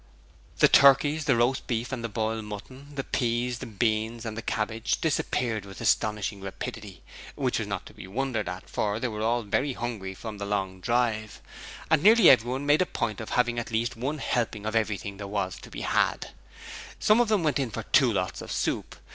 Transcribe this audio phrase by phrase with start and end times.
[0.57, 4.41] The turkeys, the roast beef and the boiled mutton, the peas and beans and the
[4.41, 7.03] cabbage, disappeared with astonishing rapidity,
[7.35, 10.45] which was not to be wondered at, for they were all very hungry from the
[10.47, 11.39] long drive,
[11.91, 15.27] and nearly everyone made a point of having at least one helping of everything there
[15.27, 16.31] was to be had.
[16.97, 18.95] Some of them went in for two lots of soup.